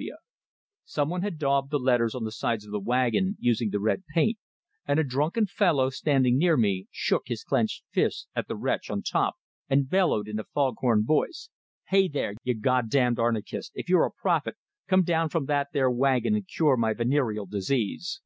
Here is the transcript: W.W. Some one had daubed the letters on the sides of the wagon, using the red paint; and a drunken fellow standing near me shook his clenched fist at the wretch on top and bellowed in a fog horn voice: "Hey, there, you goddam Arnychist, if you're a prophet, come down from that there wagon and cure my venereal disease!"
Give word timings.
W.W. 0.00 0.14
Some 0.84 1.08
one 1.08 1.22
had 1.22 1.38
daubed 1.40 1.72
the 1.72 1.78
letters 1.80 2.14
on 2.14 2.22
the 2.22 2.30
sides 2.30 2.64
of 2.64 2.70
the 2.70 2.78
wagon, 2.78 3.36
using 3.40 3.70
the 3.70 3.80
red 3.80 4.04
paint; 4.14 4.38
and 4.86 5.00
a 5.00 5.02
drunken 5.02 5.46
fellow 5.46 5.90
standing 5.90 6.38
near 6.38 6.56
me 6.56 6.86
shook 6.92 7.24
his 7.26 7.42
clenched 7.42 7.82
fist 7.90 8.28
at 8.36 8.46
the 8.46 8.54
wretch 8.54 8.90
on 8.90 9.02
top 9.02 9.34
and 9.68 9.90
bellowed 9.90 10.28
in 10.28 10.38
a 10.38 10.44
fog 10.44 10.76
horn 10.78 11.04
voice: 11.04 11.48
"Hey, 11.88 12.06
there, 12.06 12.34
you 12.44 12.54
goddam 12.54 13.16
Arnychist, 13.16 13.72
if 13.74 13.88
you're 13.88 14.06
a 14.06 14.12
prophet, 14.12 14.54
come 14.86 15.02
down 15.02 15.30
from 15.30 15.46
that 15.46 15.70
there 15.72 15.90
wagon 15.90 16.32
and 16.36 16.46
cure 16.46 16.76
my 16.76 16.92
venereal 16.94 17.46
disease!" 17.46 18.20